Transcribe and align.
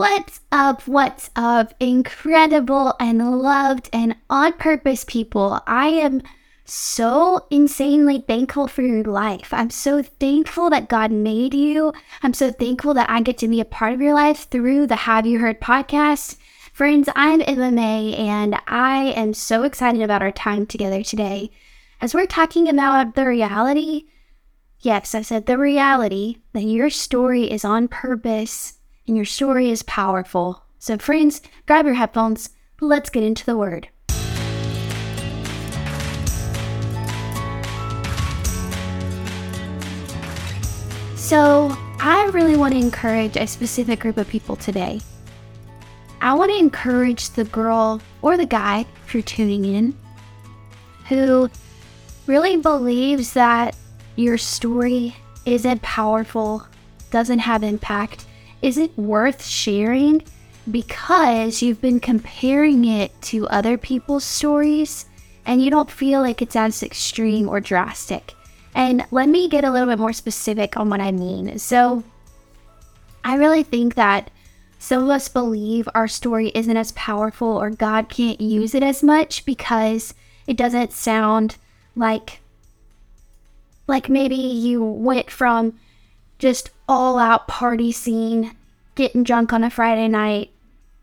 What's 0.00 0.40
up? 0.50 0.88
What's 0.88 1.28
up? 1.36 1.74
Incredible 1.78 2.94
and 2.98 3.42
loved 3.42 3.90
and 3.92 4.16
on 4.30 4.54
purpose 4.54 5.04
people. 5.04 5.60
I 5.66 5.88
am 5.88 6.22
so 6.64 7.46
insanely 7.50 8.24
thankful 8.26 8.66
for 8.66 8.80
your 8.80 9.04
life. 9.04 9.52
I'm 9.52 9.68
so 9.68 10.02
thankful 10.02 10.70
that 10.70 10.88
God 10.88 11.12
made 11.12 11.52
you. 11.52 11.92
I'm 12.22 12.32
so 12.32 12.50
thankful 12.50 12.94
that 12.94 13.10
I 13.10 13.20
get 13.20 13.36
to 13.38 13.48
be 13.48 13.60
a 13.60 13.66
part 13.66 13.92
of 13.92 14.00
your 14.00 14.14
life 14.14 14.48
through 14.48 14.86
the 14.86 14.96
Have 14.96 15.26
You 15.26 15.38
Heard 15.38 15.60
podcast. 15.60 16.38
Friends, 16.72 17.10
I'm 17.14 17.42
Emma 17.46 17.70
Mae, 17.70 18.14
and 18.16 18.56
I 18.66 19.12
am 19.14 19.34
so 19.34 19.64
excited 19.64 20.00
about 20.00 20.22
our 20.22 20.32
time 20.32 20.64
together 20.64 21.02
today. 21.02 21.50
As 22.00 22.14
we're 22.14 22.24
talking 22.24 22.70
about 22.70 23.16
the 23.16 23.26
reality, 23.26 24.06
yes, 24.78 25.14
I 25.14 25.20
said 25.20 25.44
the 25.44 25.58
reality 25.58 26.38
that 26.54 26.62
your 26.62 26.88
story 26.88 27.50
is 27.50 27.66
on 27.66 27.86
purpose 27.86 28.79
and 29.06 29.16
your 29.16 29.24
story 29.24 29.70
is 29.70 29.82
powerful. 29.82 30.64
So, 30.78 30.96
friends, 30.98 31.42
grab 31.66 31.84
your 31.84 31.94
headphones. 31.94 32.50
Let's 32.80 33.10
get 33.10 33.22
into 33.22 33.44
the 33.44 33.56
word. 33.56 33.88
So, 41.16 41.76
I 42.00 42.30
really 42.32 42.56
want 42.56 42.72
to 42.72 42.80
encourage 42.80 43.36
a 43.36 43.46
specific 43.46 44.00
group 44.00 44.16
of 44.16 44.28
people 44.28 44.56
today. 44.56 45.00
I 46.22 46.34
want 46.34 46.50
to 46.50 46.58
encourage 46.58 47.30
the 47.30 47.44
girl 47.44 48.00
or 48.22 48.36
the 48.36 48.46
guy, 48.46 48.86
if 49.06 49.14
you're 49.14 49.22
tuning 49.22 49.64
in, 49.64 49.96
who 51.08 51.50
really 52.26 52.56
believes 52.56 53.32
that 53.34 53.76
your 54.16 54.38
story 54.38 55.16
isn't 55.44 55.82
powerful, 55.82 56.66
doesn't 57.10 57.38
have 57.40 57.62
impact, 57.62 58.26
isn't 58.62 58.96
worth 58.98 59.44
sharing 59.44 60.22
because 60.70 61.62
you've 61.62 61.80
been 61.80 62.00
comparing 62.00 62.84
it 62.84 63.20
to 63.22 63.48
other 63.48 63.78
people's 63.78 64.24
stories 64.24 65.06
and 65.46 65.62
you 65.62 65.70
don't 65.70 65.90
feel 65.90 66.20
like 66.20 66.42
it's 66.42 66.56
as 66.56 66.82
extreme 66.82 67.48
or 67.48 67.60
drastic. 67.60 68.34
And 68.74 69.04
let 69.10 69.28
me 69.28 69.48
get 69.48 69.64
a 69.64 69.70
little 69.70 69.88
bit 69.88 69.98
more 69.98 70.12
specific 70.12 70.76
on 70.76 70.90
what 70.90 71.00
I 71.00 71.10
mean. 71.10 71.58
So, 71.58 72.04
I 73.24 73.34
really 73.36 73.62
think 73.62 73.94
that 73.96 74.30
some 74.78 75.02
of 75.02 75.10
us 75.10 75.28
believe 75.28 75.88
our 75.94 76.08
story 76.08 76.50
isn't 76.54 76.76
as 76.76 76.92
powerful 76.92 77.48
or 77.48 77.70
God 77.70 78.08
can't 78.08 78.40
use 78.40 78.74
it 78.74 78.82
as 78.82 79.02
much 79.02 79.44
because 79.44 80.14
it 80.46 80.56
doesn't 80.56 80.92
sound 80.92 81.56
like 81.94 82.40
like 83.86 84.08
maybe 84.08 84.36
you 84.36 84.82
went 84.82 85.30
from 85.30 85.78
just 86.38 86.70
all 86.90 87.18
out 87.18 87.46
party 87.46 87.92
scene, 87.92 88.56
getting 88.96 89.22
drunk 89.22 89.52
on 89.52 89.62
a 89.62 89.70
Friday 89.70 90.08
night, 90.08 90.50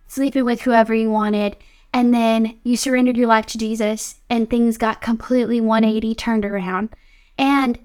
sleeping 0.08 0.44
with 0.44 0.62
whoever 0.62 0.94
you 0.94 1.10
wanted, 1.10 1.56
and 1.94 2.14
then 2.14 2.60
you 2.64 2.76
surrendered 2.76 3.16
your 3.16 3.28
life 3.28 3.46
to 3.48 3.58
Jesus 3.58 4.16
and 4.30 4.50
things 4.50 4.78
got 4.78 5.02
completely 5.02 5.62
180 5.62 6.14
turned 6.14 6.44
around. 6.44 6.90
And 7.38 7.80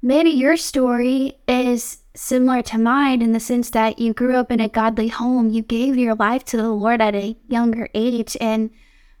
maybe 0.00 0.30
your 0.30 0.56
story 0.56 1.36
is 1.48 1.98
similar 2.14 2.62
to 2.62 2.78
mine 2.78 3.20
in 3.20 3.32
the 3.32 3.40
sense 3.40 3.70
that 3.70 3.98
you 3.98 4.12
grew 4.14 4.36
up 4.36 4.52
in 4.52 4.60
a 4.60 4.68
godly 4.68 5.08
home, 5.08 5.50
you 5.50 5.62
gave 5.62 5.96
your 5.96 6.14
life 6.14 6.44
to 6.46 6.56
the 6.56 6.70
Lord 6.70 7.00
at 7.00 7.16
a 7.16 7.36
younger 7.48 7.88
age, 7.92 8.36
and 8.40 8.70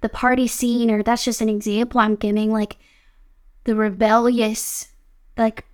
the 0.00 0.08
party 0.08 0.46
scene, 0.46 0.92
or 0.92 1.02
that's 1.02 1.24
just 1.24 1.40
an 1.40 1.48
example 1.48 2.00
I'm 2.00 2.14
giving, 2.14 2.52
like 2.52 2.76
the 3.64 3.74
rebellious, 3.74 4.88
like 5.36 5.64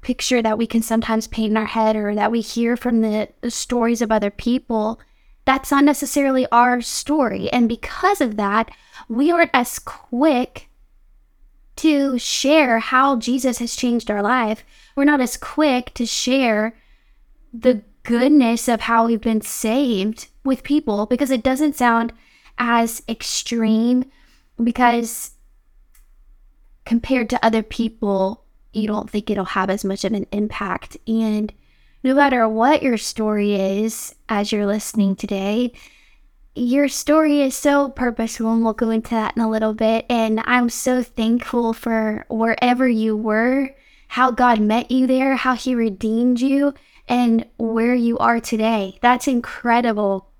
picture 0.00 0.42
that 0.42 0.58
we 0.58 0.66
can 0.66 0.82
sometimes 0.82 1.26
paint 1.26 1.50
in 1.50 1.56
our 1.56 1.64
head 1.64 1.96
or 1.96 2.14
that 2.14 2.30
we 2.30 2.40
hear 2.40 2.76
from 2.76 3.00
the, 3.00 3.28
stories 3.48 4.02
of 4.02 4.12
other 4.12 4.30
people, 4.30 5.00
that's 5.44 5.70
not 5.70 5.84
necessarily 5.84 6.46
our 6.52 6.80
story. 6.80 7.50
And 7.50 7.68
because 7.68 8.20
of 8.20 8.36
that, 8.36 8.70
we 9.08 9.30
aren't 9.30 9.50
as 9.52 9.78
quick 9.78 10.68
to 11.76 12.18
share 12.18 12.78
how 12.78 13.16
Jesus 13.16 13.58
has 13.58 13.74
changed 13.74 14.10
our 14.10 14.22
life. 14.22 14.64
We're 14.94 15.04
not 15.04 15.20
as 15.20 15.36
quick 15.36 15.92
to 15.94 16.06
share 16.06 16.76
the 17.52 17.82
goodness 18.04 18.68
of 18.68 18.82
how 18.82 19.06
we've 19.06 19.20
been 19.20 19.40
saved 19.40 20.28
with 20.44 20.62
people 20.62 21.06
because 21.06 21.30
it 21.30 21.42
doesn't 21.42 21.76
sound 21.76 22.12
as 22.58 23.02
extreme 23.08 24.04
because 24.62 25.32
compared 26.84 27.28
to 27.30 27.44
other 27.44 27.62
people 27.62 28.43
you 28.76 28.86
don't 28.86 29.10
think 29.10 29.30
it'll 29.30 29.44
have 29.44 29.70
as 29.70 29.84
much 29.84 30.04
of 30.04 30.12
an 30.12 30.26
impact. 30.32 30.96
And 31.06 31.52
no 32.02 32.14
matter 32.14 32.48
what 32.48 32.82
your 32.82 32.98
story 32.98 33.54
is 33.54 34.14
as 34.28 34.52
you're 34.52 34.66
listening 34.66 35.16
today, 35.16 35.72
your 36.54 36.86
story 36.86 37.40
is 37.40 37.56
so 37.56 37.88
purposeful, 37.88 38.52
and 38.52 38.62
we'll 38.62 38.74
go 38.74 38.90
into 38.90 39.10
that 39.10 39.36
in 39.36 39.42
a 39.42 39.50
little 39.50 39.74
bit. 39.74 40.06
And 40.08 40.40
I'm 40.44 40.68
so 40.68 41.02
thankful 41.02 41.72
for 41.72 42.26
wherever 42.28 42.88
you 42.88 43.16
were, 43.16 43.74
how 44.08 44.30
God 44.30 44.60
met 44.60 44.90
you 44.90 45.06
there, 45.06 45.34
how 45.34 45.54
He 45.54 45.74
redeemed 45.74 46.40
you, 46.40 46.74
and 47.08 47.46
where 47.56 47.94
you 47.94 48.18
are 48.18 48.40
today. 48.40 48.98
That's 49.02 49.26
incredible. 49.26 50.30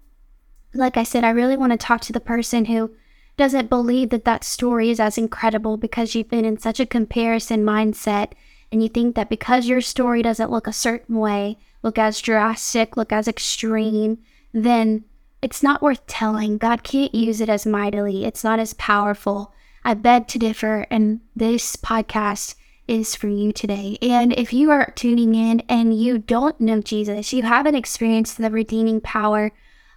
Like 0.73 0.97
I 0.97 1.03
said, 1.03 1.25
I 1.25 1.31
really 1.31 1.57
want 1.57 1.73
to 1.73 1.79
talk 1.79 2.01
to 2.03 2.13
the 2.13 2.21
person 2.21 2.67
who 2.67 2.93
doesn't 3.37 3.71
believe 3.71 4.11
that 4.11 4.25
that 4.25 4.45
story 4.45 4.91
is 4.91 5.01
as 5.01 5.19
incredible 5.19 5.77
because 5.77 6.15
you've 6.15 6.29
been 6.29 6.45
in 6.45 6.59
such 6.59 6.79
a 6.79 6.87
comparison 6.87 7.65
mindset 7.65 8.33
and 8.71 8.83
you 8.83 8.89
think 8.89 9.15
that 9.17 9.29
because 9.29 9.67
your 9.67 9.81
story 9.81 10.23
doesn't 10.23 10.51
look 10.51 10.67
a 10.67 10.73
certain 10.73 11.19
way, 11.19 11.59
look 11.83 11.99
as 11.99 12.21
drastic, 12.21 12.97
look 12.97 13.13
as 13.13 13.29
extreme, 13.29 14.19
then 14.53 15.05
it's 15.43 15.63
not 15.63 15.83
worth 15.83 16.07
telling. 16.07 16.59
God 16.59 16.83
can't 16.83 17.15
use 17.15 17.41
it 17.41 17.49
as 17.49 17.67
mightily, 17.67 18.25
it's 18.25 18.45
not 18.45 18.59
as 18.59 18.73
powerful. 18.75 19.53
I 19.85 19.95
beg 19.95 20.27
to 20.29 20.39
differ, 20.39 20.87
and 20.91 21.21
this 21.37 21.77
podcast 21.77 22.55
is 22.89 23.15
for 23.15 23.29
you 23.29 23.53
today. 23.53 23.99
And 24.01 24.33
if 24.33 24.53
you 24.53 24.71
are 24.71 24.93
tuning 24.95 25.35
in 25.35 25.61
and 25.69 25.99
you 25.99 26.19
don't 26.19 26.59
know 26.61 26.81
Jesus, 26.81 27.33
you 27.33 27.43
haven't 27.43 27.75
experienced 27.75 28.39
the 28.39 28.51
redeeming 28.51 29.01
power 29.01 29.53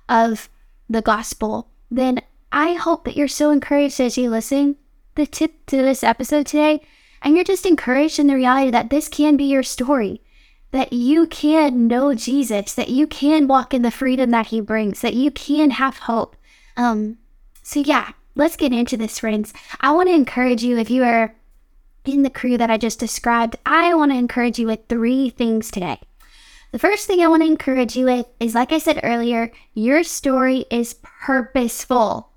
of 0.09 0.50
the 0.90 1.02
gospel, 1.02 1.70
then 1.90 2.22
I 2.57 2.73
hope 2.73 3.06
that 3.06 3.16
you're 3.16 3.28
so 3.28 3.51
encouraged 3.51 4.00
as 4.01 4.18
you 4.18 4.31
listen 4.31 4.78
the 5.13 5.28
tip 5.28 5.68
to 5.68 5.78
this 5.78 6.03
episode 6.03 6.47
today, 6.47 6.81
and 7.22 7.35
you're 7.35 7.44
just 7.44 7.68
encouraged 7.68 8.18
in 8.18 8.25
the 8.25 8.34
reality 8.34 8.72
that 8.72 8.90
this 8.90 9.07
can 9.09 9.38
be 9.38 9.44
your 9.44 9.62
story, 9.62 10.23
that 10.72 10.91
you 10.91 11.28
can 11.28 11.85
know 11.88 12.16
Jesus, 12.16 12.73
that 12.73 12.90
you 12.90 13.06
can 13.06 13.47
walk 13.47 13.75
in 13.75 13.84
the 13.84 13.91
freedom 13.91 14.31
that 14.31 14.47
He 14.47 14.59
brings, 14.59 15.01
that 15.01 15.13
you 15.13 15.29
can 15.29 15.69
have 15.69 16.00
hope. 16.00 16.35
Um, 16.75 17.19
so 17.62 17.79
yeah, 17.79 18.13
let's 18.34 18.57
get 18.57 18.73
into 18.73 18.97
this, 18.97 19.19
friends. 19.19 19.53
I 19.79 19.91
want 19.91 20.09
to 20.09 20.16
encourage 20.16 20.63
you 20.63 20.79
if 20.79 20.90
you 20.90 21.03
are 21.03 21.35
in 22.06 22.23
the 22.23 22.31
crew 22.31 22.57
that 22.57 22.72
I 22.72 22.79
just 22.79 23.00
described, 23.00 23.56
I 23.67 23.94
want 23.94 24.12
to 24.13 24.17
encourage 24.17 24.57
you 24.57 24.66
with 24.66 24.79
three 24.90 25.29
things 25.29 25.69
today. 25.69 26.00
The 26.72 26.79
first 26.79 27.06
thing 27.06 27.22
I 27.22 27.28
want 27.28 27.44
to 27.44 27.47
encourage 27.47 27.96
you 27.96 28.06
with 28.06 28.25
is, 28.40 28.56
like 28.56 28.72
I 28.72 28.79
said 28.79 29.01
earlier, 29.03 29.51
your 29.75 30.03
story 30.03 30.66
is 30.72 30.96
purposeful. 31.03 32.31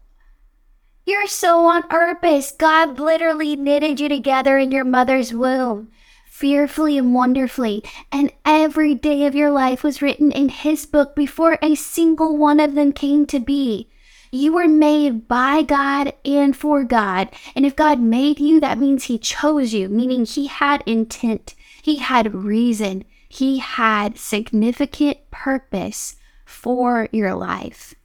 You're 1.10 1.26
so 1.26 1.66
on 1.66 1.82
purpose. 1.88 2.52
God 2.52 3.00
literally 3.00 3.56
knitted 3.56 3.98
you 3.98 4.08
together 4.08 4.58
in 4.58 4.70
your 4.70 4.84
mother's 4.84 5.34
womb, 5.34 5.90
fearfully 6.30 6.96
and 6.98 7.12
wonderfully. 7.12 7.82
And 8.12 8.32
every 8.44 8.94
day 8.94 9.26
of 9.26 9.34
your 9.34 9.50
life 9.50 9.82
was 9.82 10.00
written 10.00 10.30
in 10.30 10.50
His 10.50 10.86
book 10.86 11.16
before 11.16 11.58
a 11.60 11.74
single 11.74 12.36
one 12.36 12.60
of 12.60 12.76
them 12.76 12.92
came 12.92 13.26
to 13.26 13.40
be. 13.40 13.90
You 14.30 14.52
were 14.52 14.68
made 14.68 15.26
by 15.26 15.62
God 15.62 16.12
and 16.24 16.56
for 16.56 16.84
God. 16.84 17.30
And 17.56 17.66
if 17.66 17.74
God 17.74 17.98
made 17.98 18.38
you, 18.38 18.60
that 18.60 18.78
means 18.78 19.06
He 19.06 19.18
chose 19.18 19.72
you, 19.74 19.88
meaning 19.88 20.24
He 20.24 20.46
had 20.46 20.84
intent, 20.86 21.56
He 21.82 21.96
had 21.96 22.36
reason, 22.36 23.04
He 23.28 23.58
had 23.58 24.16
significant 24.16 25.28
purpose 25.32 26.14
for 26.44 27.08
your 27.10 27.34
life. 27.34 27.96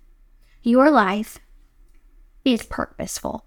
Your 0.64 0.90
life 0.90 1.38
is 2.46 2.64
purposeful. 2.64 3.46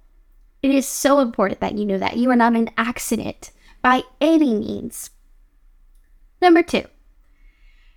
It 0.63 0.71
is 0.73 0.87
so 0.87 1.21
important 1.21 1.61
that 1.61 1.79
you 1.79 1.87
know 1.87 1.99
that 1.99 2.17
you 2.17 2.31
are 2.31 2.37
not 2.37 2.57
an 2.57 2.71
accident 2.77 3.53
by 3.81 4.03
any 4.21 4.55
means. 4.55 5.11
Number 6.43 6.63
two, 6.63 6.85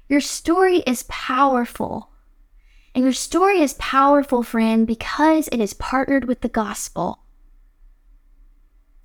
your 0.08 0.22
story 0.22 0.78
is 0.80 1.04
powerful. 1.10 2.10
And 2.94 3.04
your 3.06 3.14
story 3.14 3.62
is 3.62 3.74
powerful, 3.76 4.44
friend, 4.44 4.86
because 4.86 5.48
it 5.48 5.62
is 5.62 5.74
partnered 5.74 6.26
with 6.26 6.42
the 6.42 6.50
gospel. 6.50 7.20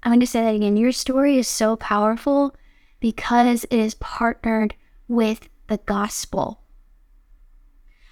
I'm 0.03 0.11
going 0.11 0.21
to 0.21 0.27
say 0.27 0.43
that 0.43 0.55
again. 0.55 0.77
Your 0.77 0.93
story 0.93 1.39
is 1.39 1.47
so 1.47 1.77
powerful 1.77 2.55
because 3.01 3.65
it 3.65 3.77
is 3.79 3.95
partnered 3.95 4.75
with 5.07 5.49
the 5.69 5.79
gospel. 5.79 6.63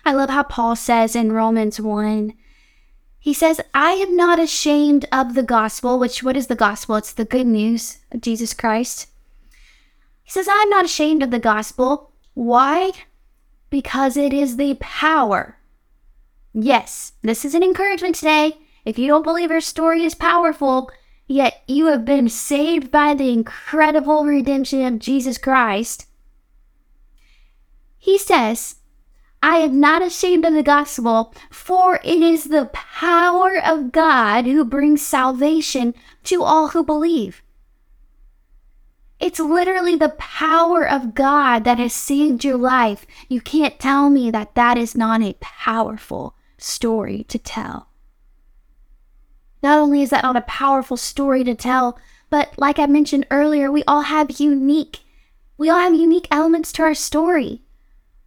I 0.05 0.13
love 0.13 0.31
how 0.31 0.45
Paul 0.45 0.77
says 0.77 1.17
in 1.17 1.33
Romans 1.33 1.81
1 1.81 2.35
he 3.25 3.33
says, 3.33 3.61
I 3.73 3.93
am 3.93 4.15
not 4.15 4.39
ashamed 4.39 5.07
of 5.11 5.35
the 5.35 5.43
gospel, 5.43 5.99
which 5.99 6.23
what 6.23 6.37
is 6.37 6.49
the 6.49 6.55
gospel? 6.55 6.97
It's 6.97 7.15
the 7.15 7.25
good 7.25 7.47
news 7.47 7.99
of 8.13 8.21
Jesus 8.21 8.53
Christ. 8.53 9.09
He 10.23 10.31
says, 10.31 10.47
I'm 10.51 10.69
not 10.69 10.85
ashamed 10.85 11.23
of 11.23 11.31
the 11.31 11.39
gospel. 11.39 12.13
Why? 12.35 12.93
because 13.75 14.17
it 14.17 14.33
is 14.33 14.57
the 14.57 14.75
power. 14.79 15.59
Yes, 16.53 17.15
this 17.23 17.45
is 17.45 17.57
an 17.57 17.65
encouragement 17.65 18.15
today. 18.15 18.59
If 18.85 19.01
you 19.01 19.09
don't 19.09 19.25
believe 19.25 19.51
your 19.51 19.61
story 19.61 20.05
is 20.05 20.15
powerful, 20.15 20.93
yet 21.27 21.65
you 21.67 21.87
have 21.87 22.05
been 22.05 22.29
saved 22.29 22.93
by 22.93 23.15
the 23.15 23.33
incredible 23.33 24.27
redemption 24.27 24.85
of 24.85 25.01
Jesus 25.01 25.39
Christ, 25.39 26.07
he 27.99 28.17
says, 28.17 28.77
I 29.45 29.59
am 29.59 29.79
not 29.79 30.01
ashamed 30.01 30.47
of 30.47 30.55
the 30.55 30.63
gospel, 30.63 31.35
for 31.51 32.01
it 32.03 32.23
is 32.23 32.45
the 32.45 32.71
power 32.73 33.63
of 33.63 33.93
God 33.93 34.47
who 34.47 34.65
brings 34.65 35.03
salvation 35.03 35.93
to 36.23 36.43
all 36.43 36.69
who 36.69 36.83
believe. 36.83 37.43
It's 39.21 39.39
literally 39.39 39.97
the 39.97 40.17
power 40.17 40.89
of 40.89 41.15
God 41.15 41.65
that 41.65 41.77
has 41.77 41.93
saved 41.93 42.43
your 42.43 42.57
life. 42.57 43.05
You 43.29 43.43
can't 43.43 43.79
tell 43.79 44.09
me 44.09 44.31
that 44.31 44.55
that 44.55 44.79
is 44.79 44.97
not 44.97 45.21
a 45.21 45.37
powerful 45.43 46.35
story 46.57 47.25
to 47.25 47.39
tell. 47.39 47.89
Not 49.63 49.79
only 49.79 50.01
is 50.01 50.09
that 50.09 50.25
not 50.25 50.37
a 50.37 50.41
powerful 50.41 50.97
story 50.97 51.45
to 51.45 51.55
tell, 51.55 51.99
but 52.31 52.55
like 52.57 52.79
I 52.79 52.87
mentioned 52.87 53.27
earlier, 53.31 53.71
we 53.71 53.85
all 53.85 54.03
have 54.03 54.41
unique 54.41 55.01
we 55.57 55.69
all 55.69 55.79
have 55.79 55.95
unique 55.95 56.27
elements 56.31 56.73
to 56.73 56.83
our 56.83 56.95
story. 56.95 57.64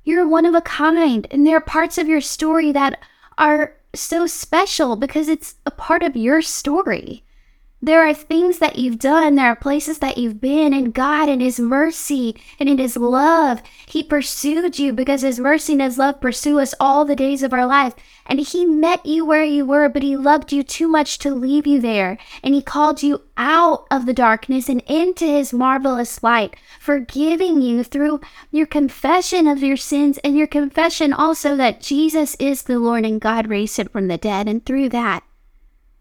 You're 0.08 0.26
one 0.26 0.46
of 0.46 0.56
a 0.56 0.62
kind, 0.62 1.28
and 1.32 1.46
there 1.46 1.58
are 1.58 1.60
parts 1.60 1.98
of 1.98 2.08
your 2.08 2.22
story 2.22 2.72
that 2.72 2.98
are 3.38 3.76
so 3.94 4.26
special 4.26 4.96
because 4.96 5.28
it's 5.28 5.56
a 5.66 5.72
part 5.72 6.02
of 6.02 6.16
your 6.16 6.42
story. 6.42 7.26
There 7.80 8.08
are 8.08 8.14
things 8.14 8.58
that 8.58 8.80
you've 8.80 8.98
done, 8.98 9.36
there 9.36 9.52
are 9.52 9.56
places 9.56 10.00
that 10.00 10.18
you've 10.18 10.42
been, 10.42 10.74
and 10.74 10.96
God, 10.96 11.30
in 11.30 11.42
His 11.42 11.60
mercy 11.60 12.36
and 12.60 12.68
in 12.68 12.80
His 12.80 12.98
love, 12.98 13.62
He 13.86 14.02
pursued 14.02 14.80
you 14.80 14.94
because 14.94 15.22
His 15.22 15.40
mercy 15.40 15.74
and 15.74 15.84
His 15.84 16.00
love 16.00 16.20
pursue 16.20 16.60
us 16.60 16.74
all 16.80 17.06
the 17.06 17.16
days 17.16 17.44
of 17.44 17.54
our 17.54 17.68
life. 17.68 17.94
And 18.26 18.40
He 18.40 18.66
met 18.66 19.06
you 19.06 19.28
where 19.28 19.44
you 19.44 19.64
were, 19.64 19.90
but 19.90 20.02
He 20.02 20.18
loved 20.18 20.52
you 20.52 20.64
too 20.64 20.88
much 20.88 21.20
to 21.20 21.36
leave 21.36 21.68
you 21.68 21.80
there. 21.80 22.18
And 22.42 22.56
He 22.56 22.64
called 22.64 23.04
you 23.04 23.22
out 23.38 23.86
of 23.92 24.08
the 24.08 24.14
darkness 24.14 24.70
and 24.70 24.82
into 24.88 25.26
His 25.26 25.54
marvelous 25.54 26.24
light, 26.24 26.56
forgiving 26.80 27.62
you 27.62 27.84
through 27.84 28.22
your 28.50 28.66
confession 28.66 29.48
of 29.48 29.62
your 29.62 29.78
sins 29.78 30.18
and 30.24 30.36
your 30.36 30.48
confession 30.48 31.14
also 31.14 31.56
that 31.56 31.82
Jesus 31.82 32.36
is 32.40 32.64
the 32.64 32.80
Lord 32.80 33.06
and 33.06 33.22
God 33.22 33.46
raised 33.46 33.78
Him 33.78 33.90
from 33.90 34.08
the 34.08 34.18
dead. 34.18 34.48
And 34.48 34.66
through 34.66 34.90
that, 34.90 35.24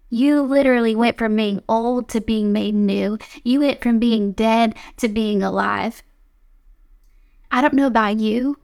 you 0.08 0.42
literally 0.42 0.94
went 0.94 1.18
from 1.18 1.36
being 1.36 1.62
old 1.68 2.08
to 2.10 2.20
being 2.20 2.52
made 2.52 2.74
new. 2.74 3.18
You 3.42 3.60
went 3.60 3.82
from 3.82 3.98
being 3.98 4.32
dead 4.32 4.74
to 4.98 5.08
being 5.08 5.42
alive. 5.42 6.02
I 7.50 7.60
don't 7.60 7.74
know 7.74 7.86
about 7.86 8.18
you, 8.18 8.58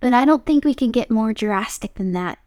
but 0.00 0.12
I 0.12 0.24
don't 0.24 0.44
think 0.44 0.64
we 0.64 0.74
can 0.74 0.90
get 0.90 1.10
more 1.10 1.32
drastic 1.32 1.94
than 1.94 2.12
that. 2.12 2.38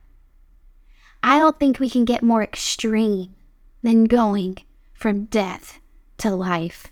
I 1.23 1.39
don't 1.39 1.59
think 1.59 1.79
we 1.79 1.89
can 1.89 2.05
get 2.05 2.21
more 2.21 2.43
extreme 2.43 3.33
than 3.81 4.05
going 4.05 4.57
from 4.93 5.25
death 5.25 5.79
to 6.17 6.35
life. 6.35 6.87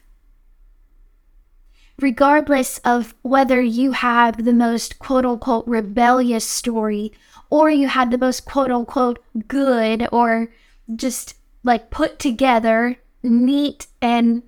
Regardless 2.00 2.80
of 2.80 3.14
whether 3.22 3.62
you 3.62 3.92
have 3.92 4.44
the 4.44 4.54
most 4.54 4.98
quote 4.98 5.26
unquote 5.26 5.68
rebellious 5.68 6.48
story 6.48 7.12
or 7.50 7.70
you 7.70 7.88
had 7.88 8.10
the 8.10 8.18
most 8.18 8.46
quote 8.46 8.72
unquote 8.72 9.24
good 9.48 10.08
or 10.12 10.50
just 10.96 11.36
like 11.64 11.90
put 11.90 12.20
together, 12.20 12.98
neat, 13.22 13.88
and 14.02 14.44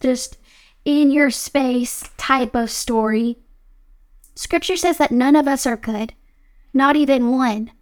just 0.00 0.38
in 0.84 1.10
your 1.10 1.30
space 1.30 2.08
type 2.16 2.54
of 2.54 2.70
story. 2.70 3.38
Scripture 4.34 4.76
says 4.76 4.98
that 4.98 5.10
none 5.10 5.36
of 5.36 5.46
us 5.46 5.66
are 5.66 5.76
good, 5.76 6.14
not 6.72 6.96
even 6.96 7.30
one. 7.30 7.72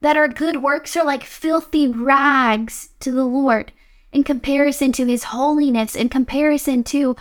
That 0.00 0.16
our 0.16 0.28
good 0.28 0.62
works 0.62 0.96
are 0.96 1.04
like 1.04 1.24
filthy 1.24 1.88
rags 1.88 2.90
to 3.00 3.10
the 3.10 3.24
Lord 3.24 3.72
in 4.12 4.24
comparison 4.24 4.92
to 4.92 5.06
His 5.06 5.24
holiness, 5.24 5.96
in 5.96 6.08
comparison 6.08 6.84
to 6.84 7.16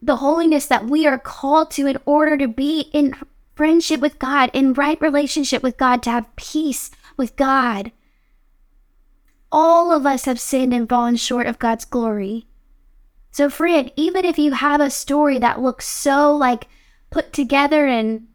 the 0.00 0.16
holiness 0.16 0.66
that 0.66 0.86
we 0.86 1.06
are 1.06 1.18
called 1.18 1.70
to 1.72 1.86
in 1.86 1.98
order 2.06 2.36
to 2.36 2.48
be 2.48 2.90
in 2.92 3.14
friendship 3.54 4.00
with 4.00 4.18
God, 4.18 4.50
in 4.52 4.72
right 4.72 5.00
relationship 5.00 5.62
with 5.62 5.76
God, 5.76 6.02
to 6.02 6.10
have 6.10 6.36
peace 6.36 6.90
with 7.16 7.36
God 7.36 7.92
all 9.56 9.92
of 9.92 10.04
us 10.04 10.24
have 10.24 10.40
sinned 10.40 10.74
and 10.74 10.88
fallen 10.88 11.14
short 11.14 11.46
of 11.46 11.60
God's 11.60 11.84
glory. 11.84 12.44
So, 13.30 13.48
friend, 13.48 13.92
even 13.94 14.24
if 14.24 14.36
you 14.36 14.50
have 14.50 14.80
a 14.80 14.90
story 14.90 15.38
that 15.38 15.62
looks 15.62 15.86
so 15.86 16.36
like 16.36 16.66
put 17.10 17.32
together 17.32 17.86
and, 17.86 18.26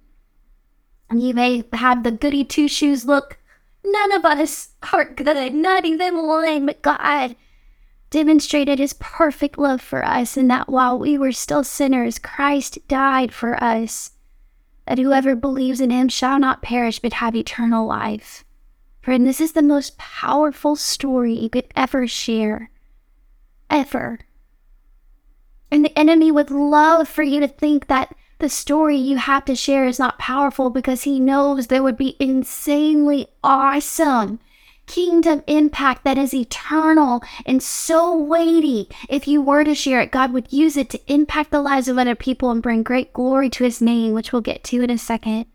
and 1.09 1.21
you 1.21 1.33
may 1.33 1.65
have 1.73 2.03
the 2.03 2.11
goody 2.11 2.45
two 2.45 2.69
shoes 2.69 3.03
look, 3.03 3.37
none 3.83 4.13
of 4.13 4.23
us 4.23 4.69
are 4.93 5.03
good, 5.03 5.53
not 5.53 5.83
even 5.83 6.25
one, 6.25 6.65
but 6.65 6.81
God 6.81 7.35
demonstrated 8.09 8.79
his 8.79 8.93
perfect 8.93 9.57
love 9.57 9.81
for 9.81 10.05
us, 10.05 10.37
and 10.37 10.49
that 10.49 10.69
while 10.69 10.97
we 10.97 11.17
were 11.17 11.33
still 11.33 11.65
sinners, 11.65 12.17
Christ 12.17 12.79
died 12.87 13.33
for 13.33 13.61
us, 13.61 14.11
that 14.87 14.97
whoever 14.97 15.35
believes 15.35 15.81
in 15.81 15.89
him 15.89 16.07
shall 16.07 16.39
not 16.39 16.61
perish 16.61 16.99
but 16.99 17.13
have 17.13 17.35
eternal 17.35 17.85
life. 17.85 18.45
Friend, 19.09 19.25
this 19.25 19.41
is 19.41 19.53
the 19.53 19.63
most 19.63 19.97
powerful 19.97 20.75
story 20.75 21.33
you 21.33 21.49
could 21.49 21.65
ever 21.75 22.05
share. 22.05 22.69
Ever. 23.67 24.19
And 25.71 25.83
the 25.83 25.97
enemy 25.97 26.31
would 26.31 26.51
love 26.51 27.09
for 27.09 27.23
you 27.23 27.39
to 27.39 27.47
think 27.47 27.87
that 27.87 28.13
the 28.37 28.49
story 28.49 28.97
you 28.97 29.17
have 29.17 29.45
to 29.45 29.55
share 29.55 29.87
is 29.87 29.97
not 29.97 30.19
powerful 30.19 30.69
because 30.69 31.05
he 31.05 31.19
knows 31.19 31.65
there 31.65 31.81
would 31.81 31.97
be 31.97 32.17
insanely 32.19 33.29
awesome 33.43 34.39
kingdom 34.85 35.43
impact 35.47 36.03
that 36.03 36.19
is 36.19 36.31
eternal 36.31 37.23
and 37.47 37.63
so 37.63 38.15
weighty. 38.15 38.89
If 39.09 39.27
you 39.27 39.41
were 39.41 39.63
to 39.63 39.73
share 39.73 40.01
it, 40.01 40.11
God 40.11 40.33
would 40.33 40.53
use 40.53 40.77
it 40.77 40.91
to 40.91 41.11
impact 41.11 41.49
the 41.49 41.63
lives 41.63 41.87
of 41.87 41.97
other 41.97 42.13
people 42.13 42.51
and 42.51 42.61
bring 42.61 42.83
great 42.83 43.11
glory 43.13 43.49
to 43.49 43.63
his 43.63 43.81
name, 43.81 44.13
which 44.13 44.31
we'll 44.31 44.43
get 44.43 44.63
to 44.65 44.83
in 44.83 44.91
a 44.91 44.99
second. 44.99 45.47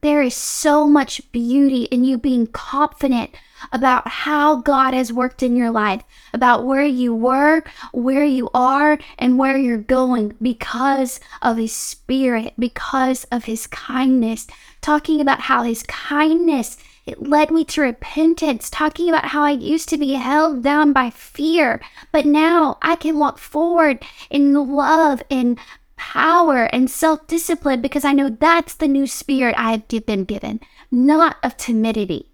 There 0.00 0.22
is 0.22 0.34
so 0.34 0.86
much 0.86 1.30
beauty 1.32 1.84
in 1.84 2.04
you 2.04 2.18
being 2.18 2.46
confident 2.46 3.30
about 3.72 4.06
how 4.06 4.56
God 4.56 4.94
has 4.94 5.12
worked 5.12 5.42
in 5.42 5.56
your 5.56 5.72
life, 5.72 6.02
about 6.32 6.64
where 6.64 6.84
you 6.84 7.12
were, 7.12 7.64
where 7.92 8.24
you 8.24 8.48
are, 8.54 8.98
and 9.18 9.38
where 9.38 9.58
you're 9.58 9.78
going 9.78 10.34
because 10.40 11.18
of 11.42 11.56
His 11.56 11.74
Spirit, 11.74 12.54
because 12.56 13.24
of 13.24 13.46
His 13.46 13.66
kindness. 13.66 14.46
Talking 14.80 15.20
about 15.20 15.40
how 15.40 15.64
His 15.64 15.82
kindness 15.82 16.76
it 17.08 17.22
led 17.26 17.50
me 17.50 17.64
to 17.64 17.80
repentance, 17.80 18.68
talking 18.68 19.08
about 19.08 19.24
how 19.24 19.42
I 19.42 19.52
used 19.52 19.88
to 19.88 19.96
be 19.96 20.12
held 20.12 20.62
down 20.62 20.92
by 20.92 21.08
fear, 21.08 21.80
but 22.12 22.26
now 22.26 22.76
I 22.82 22.96
can 22.96 23.18
walk 23.18 23.38
forward 23.38 24.04
in 24.28 24.52
love 24.52 25.22
and 25.30 25.58
power 25.98 26.64
and 26.72 26.88
self 26.88 27.26
discipline 27.26 27.82
because 27.82 28.04
I 28.04 28.14
know 28.14 28.30
that's 28.30 28.74
the 28.74 28.88
new 28.88 29.06
spirit 29.06 29.54
I 29.58 29.72
have 29.72 29.88
been 30.06 30.24
given, 30.24 30.60
not 30.90 31.36
of 31.42 31.56
timidity. 31.58 32.30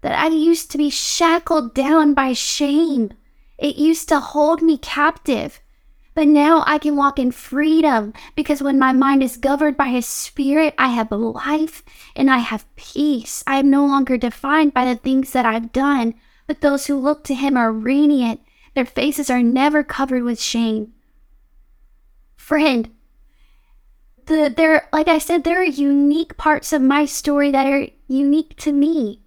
That 0.00 0.18
I 0.18 0.28
used 0.28 0.70
to 0.70 0.78
be 0.78 0.88
shackled 0.88 1.74
down 1.74 2.14
by 2.14 2.32
shame. 2.32 3.12
It 3.58 3.76
used 3.76 4.08
to 4.08 4.20
hold 4.20 4.62
me 4.62 4.78
captive. 4.78 5.60
But 6.14 6.28
now 6.28 6.62
I 6.66 6.78
can 6.78 6.96
walk 6.96 7.18
in 7.18 7.30
freedom 7.30 8.12
because 8.36 8.62
when 8.62 8.78
my 8.78 8.92
mind 8.92 9.22
is 9.22 9.36
governed 9.36 9.76
by 9.76 9.88
His 9.88 10.06
Spirit, 10.06 10.74
I 10.76 10.88
have 10.88 11.10
life 11.10 11.82
and 12.14 12.30
I 12.30 12.38
have 12.38 12.74
peace. 12.76 13.42
I 13.46 13.56
am 13.56 13.70
no 13.70 13.86
longer 13.86 14.16
defined 14.16 14.74
by 14.74 14.84
the 14.84 14.96
things 14.96 15.32
that 15.32 15.46
I've 15.46 15.72
done, 15.72 16.14
but 16.46 16.60
those 16.60 16.86
who 16.86 16.96
look 16.96 17.24
to 17.24 17.34
Him 17.34 17.56
are 17.56 17.72
radiant. 17.72 18.40
Their 18.74 18.84
faces 18.84 19.30
are 19.30 19.42
never 19.42 19.82
covered 19.82 20.22
with 20.22 20.40
shame. 20.40 20.92
Friend, 22.42 22.90
the 24.26 24.52
there 24.54 24.88
like 24.92 25.06
I 25.06 25.18
said, 25.18 25.44
there 25.44 25.60
are 25.60 25.64
unique 25.64 26.36
parts 26.36 26.72
of 26.72 26.82
my 26.82 27.04
story 27.04 27.52
that 27.52 27.68
are 27.68 27.86
unique 28.08 28.56
to 28.56 28.72
me. 28.72 29.22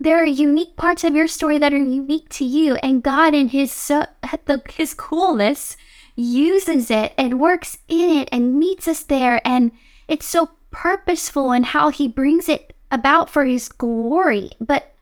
There 0.00 0.20
are 0.20 0.26
unique 0.26 0.76
parts 0.76 1.04
of 1.04 1.14
your 1.14 1.28
story 1.28 1.58
that 1.58 1.72
are 1.72 1.78
unique 1.78 2.28
to 2.30 2.44
you, 2.44 2.74
and 2.82 3.00
God 3.00 3.32
in 3.32 3.50
His 3.50 3.70
so, 3.70 4.06
the, 4.46 4.60
His 4.70 4.92
coolness 4.92 5.76
uses 6.16 6.90
it 6.90 7.14
and 7.16 7.38
works 7.38 7.78
in 7.86 8.10
it 8.10 8.28
and 8.32 8.58
meets 8.58 8.88
us 8.88 9.04
there, 9.04 9.40
and 9.46 9.70
it's 10.08 10.26
so 10.26 10.50
purposeful 10.72 11.52
in 11.52 11.62
how 11.62 11.90
He 11.90 12.08
brings 12.08 12.48
it 12.48 12.74
about 12.90 13.30
for 13.30 13.44
His 13.44 13.68
glory. 13.68 14.50
But 14.60 14.96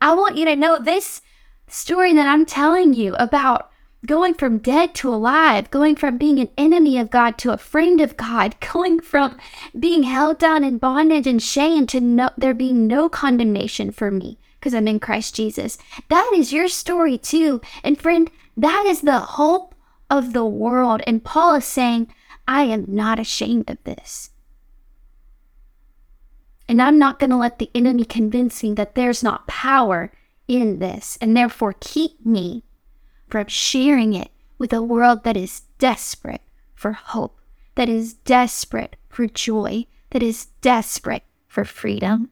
I 0.00 0.12
want 0.14 0.36
you 0.36 0.44
to 0.46 0.56
know 0.56 0.76
this 0.76 1.22
story 1.68 2.12
that 2.14 2.26
I'm 2.26 2.44
telling 2.44 2.94
you 2.94 3.14
about 3.14 3.70
going 4.06 4.34
from 4.34 4.58
dead 4.58 4.94
to 4.94 5.12
alive, 5.12 5.70
going 5.70 5.94
from 5.94 6.16
being 6.16 6.38
an 6.38 6.48
enemy 6.56 6.98
of 6.98 7.10
God 7.10 7.36
to 7.38 7.52
a 7.52 7.58
friend 7.58 8.00
of 8.00 8.16
God, 8.16 8.56
going 8.72 9.00
from 9.00 9.38
being 9.78 10.04
held 10.04 10.38
down 10.38 10.64
in 10.64 10.78
bondage 10.78 11.26
and 11.26 11.42
shame 11.42 11.86
to 11.88 12.00
no, 12.00 12.30
there 12.36 12.54
being 12.54 12.86
no 12.86 13.08
condemnation 13.08 13.90
for 13.90 14.10
me 14.10 14.38
because 14.58 14.74
I'm 14.74 14.88
in 14.88 15.00
Christ 15.00 15.34
Jesus. 15.34 15.78
That 16.08 16.30
is 16.34 16.52
your 16.52 16.68
story 16.68 17.18
too. 17.18 17.60
And 17.82 18.00
friend, 18.00 18.30
that 18.56 18.84
is 18.86 19.00
the 19.00 19.20
hope 19.20 19.74
of 20.10 20.32
the 20.32 20.44
world. 20.44 21.02
And 21.06 21.24
Paul 21.24 21.54
is 21.54 21.64
saying, 21.64 22.12
I 22.46 22.64
am 22.64 22.84
not 22.88 23.18
ashamed 23.18 23.70
of 23.70 23.82
this. 23.84 24.30
And 26.68 26.80
I'm 26.80 26.98
not 26.98 27.18
going 27.18 27.30
to 27.30 27.36
let 27.36 27.58
the 27.58 27.70
enemy 27.74 28.04
convince 28.04 28.62
me 28.62 28.74
that 28.74 28.94
there's 28.94 29.22
not 29.22 29.48
power 29.48 30.12
in 30.46 30.78
this 30.78 31.18
and 31.20 31.36
therefore 31.36 31.74
keep 31.80 32.24
me 32.24 32.64
from 33.30 33.46
sharing 33.46 34.14
it 34.14 34.30
with 34.58 34.72
a 34.72 34.82
world 34.82 35.24
that 35.24 35.36
is 35.36 35.62
desperate 35.78 36.42
for 36.74 36.92
hope, 36.92 37.40
that 37.74 37.88
is 37.88 38.14
desperate 38.14 38.96
for 39.08 39.26
joy, 39.26 39.86
that 40.10 40.22
is 40.22 40.46
desperate 40.60 41.22
for 41.46 41.64
freedom. 41.64 42.30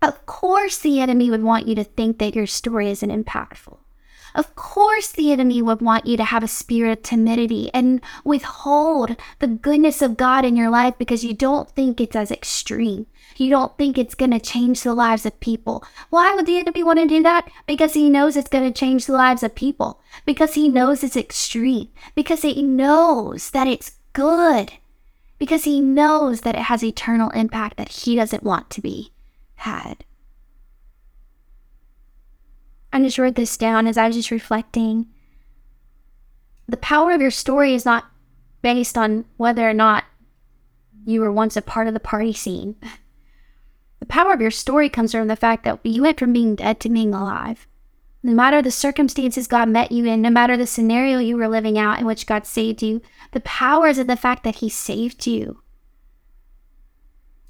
Of 0.00 0.26
course, 0.26 0.78
the 0.78 1.00
enemy 1.00 1.30
would 1.30 1.42
want 1.42 1.68
you 1.68 1.74
to 1.76 1.84
think 1.84 2.18
that 2.18 2.34
your 2.34 2.46
story 2.46 2.90
isn't 2.90 3.24
impactful. 3.24 3.78
Of 4.34 4.54
course, 4.54 5.12
the 5.12 5.30
enemy 5.30 5.60
would 5.60 5.82
want 5.82 6.06
you 6.06 6.16
to 6.16 6.24
have 6.24 6.42
a 6.42 6.48
spirit 6.48 6.98
of 6.98 7.02
timidity 7.02 7.70
and 7.74 8.00
withhold 8.24 9.16
the 9.40 9.46
goodness 9.46 10.00
of 10.00 10.16
God 10.16 10.44
in 10.44 10.56
your 10.56 10.70
life 10.70 10.94
because 10.98 11.24
you 11.24 11.34
don't 11.34 11.70
think 11.70 12.00
it's 12.00 12.16
as 12.16 12.30
extreme. 12.30 13.06
You 13.42 13.50
don't 13.50 13.76
think 13.76 13.98
it's 13.98 14.14
going 14.14 14.30
to 14.30 14.38
change 14.38 14.82
the 14.84 14.94
lives 14.94 15.26
of 15.26 15.40
people. 15.40 15.84
Why 16.10 16.32
would 16.32 16.46
the 16.46 16.58
enemy 16.58 16.84
want 16.84 17.00
to 17.00 17.08
do 17.08 17.24
that? 17.24 17.50
Because 17.66 17.92
he 17.92 18.08
knows 18.08 18.36
it's 18.36 18.48
going 18.48 18.72
to 18.72 18.78
change 18.78 19.06
the 19.06 19.14
lives 19.14 19.42
of 19.42 19.56
people. 19.56 20.00
Because 20.24 20.54
he 20.54 20.68
knows 20.68 21.02
it's 21.02 21.16
extreme. 21.16 21.88
Because 22.14 22.42
he 22.42 22.62
knows 22.62 23.50
that 23.50 23.66
it's 23.66 23.98
good. 24.12 24.74
Because 25.40 25.64
he 25.64 25.80
knows 25.80 26.42
that 26.42 26.54
it 26.54 26.62
has 26.62 26.84
eternal 26.84 27.30
impact 27.30 27.78
that 27.78 27.88
he 27.88 28.14
doesn't 28.14 28.44
want 28.44 28.70
to 28.70 28.80
be 28.80 29.10
had. 29.56 30.04
I 32.92 33.00
just 33.00 33.18
wrote 33.18 33.34
this 33.34 33.56
down 33.56 33.88
as 33.88 33.98
I 33.98 34.06
was 34.06 34.14
just 34.14 34.30
reflecting. 34.30 35.06
The 36.68 36.76
power 36.76 37.10
of 37.10 37.20
your 37.20 37.32
story 37.32 37.74
is 37.74 37.84
not 37.84 38.04
based 38.62 38.96
on 38.96 39.24
whether 39.36 39.68
or 39.68 39.74
not 39.74 40.04
you 41.04 41.20
were 41.20 41.32
once 41.32 41.56
a 41.56 41.62
part 41.62 41.88
of 41.88 41.94
the 41.94 41.98
party 41.98 42.32
scene. 42.32 42.76
The 44.02 44.06
power 44.06 44.32
of 44.32 44.40
your 44.40 44.50
story 44.50 44.88
comes 44.88 45.12
from 45.12 45.28
the 45.28 45.36
fact 45.36 45.62
that 45.62 45.78
you 45.84 46.02
went 46.02 46.18
from 46.18 46.32
being 46.32 46.56
dead 46.56 46.80
to 46.80 46.88
being 46.88 47.14
alive. 47.14 47.68
No 48.20 48.32
matter 48.32 48.60
the 48.60 48.72
circumstances 48.72 49.46
God 49.46 49.68
met 49.68 49.92
you 49.92 50.06
in, 50.06 50.20
no 50.22 50.28
matter 50.28 50.56
the 50.56 50.66
scenario 50.66 51.20
you 51.20 51.36
were 51.36 51.46
living 51.46 51.78
out 51.78 52.00
in 52.00 52.04
which 52.04 52.26
God 52.26 52.44
saved 52.44 52.82
you, 52.82 53.00
the 53.30 53.38
power 53.38 53.86
is 53.86 54.00
in 54.00 54.08
the 54.08 54.16
fact 54.16 54.42
that 54.42 54.56
He 54.56 54.68
saved 54.68 55.24
you. 55.28 55.62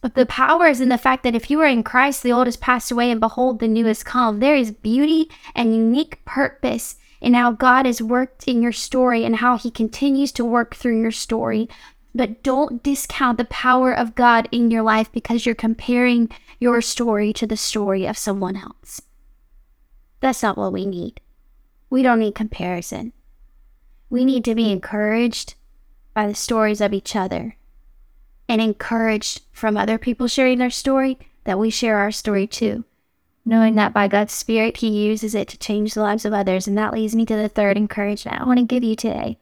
But 0.03 0.15
the 0.15 0.27
power 0.27 0.67
is 0.67 0.83
in 0.83 0.91
the 0.91 0.99
fact 0.99 1.23
that 1.23 1.35
if 1.35 1.51
you 1.51 1.59
are 1.61 1.67
in 1.67 1.83
Christ, 1.83 2.23
the 2.23 2.33
old 2.33 2.47
has 2.47 2.59
passed 2.59 2.93
away 2.93 3.11
and 3.11 3.19
behold, 3.19 3.59
the 3.59 3.67
new 3.67 3.87
has 3.87 4.03
come. 4.03 4.41
There 4.41 4.55
is 4.55 4.73
beauty 4.73 5.31
and 5.55 5.75
unique 5.75 6.23
purpose 6.27 6.97
in 7.23 7.33
how 7.33 7.53
God 7.53 7.87
has 7.87 8.03
worked 8.03 8.47
in 8.47 8.61
your 8.61 8.73
story 8.73 9.25
and 9.25 9.37
how 9.37 9.57
he 9.57 9.71
continues 9.71 10.33
to 10.33 10.45
work 10.45 10.75
through 10.75 11.01
your 11.01 11.13
story. 11.13 11.71
But 12.15 12.43
don't 12.43 12.83
discount 12.83 13.39
the 13.39 13.45
power 13.47 13.93
of 13.93 14.15
God 14.15 14.49
in 14.53 14.71
your 14.71 14.83
life 14.83 15.11
because 15.11 15.47
you're 15.47 15.55
comparing 15.55 16.29
your 16.61 16.81
story 16.81 17.33
to 17.33 17.47
the 17.47 17.57
story 17.57 18.07
of 18.07 18.19
someone 18.19 18.57
else. 18.57 19.01
That's 20.21 20.43
not 20.43 20.59
what 20.59 20.73
we 20.73 20.87
need. 20.87 21.21
We 21.89 22.03
don't 22.03 22.21
need 22.21 22.35
comparison. 22.35 23.13
We 24.11 24.25
need 24.25 24.45
to 24.45 24.55
be 24.55 24.71
encouraged 24.71 25.55
by 26.15 26.27
the 26.27 26.35
stories 26.35 26.81
of 26.81 26.93
each 26.93 27.17
other 27.17 27.57
and 28.49 28.61
encouraged 28.61 29.41
from 29.53 29.77
other 29.77 29.99
people 29.99 30.29
sharing 30.29 30.59
their 30.59 30.71
story 30.71 31.19
that 31.45 31.59
we 31.59 31.71
share 31.71 31.97
our 31.97 32.13
story 32.13 32.47
too. 32.47 32.85
Knowing 33.45 33.75
that 33.75 33.93
by 33.93 34.07
God's 34.07 34.33
Spirit, 34.33 34.77
He 34.77 35.07
uses 35.07 35.35
it 35.35 35.49
to 35.49 35.59
change 35.59 35.95
the 35.95 36.03
lives 36.03 36.25
of 36.25 36.33
others. 36.33 36.69
And 36.69 36.79
that 36.79 36.93
leads 36.93 37.15
me 37.17 37.27
to 37.27 37.35
the 37.35 37.49
third 37.49 37.77
encouragement 37.77 38.41
I 38.41 38.45
want 38.45 38.59
to 38.59 38.65
give 38.65 38.85
you 38.85 38.95
today. 38.95 39.39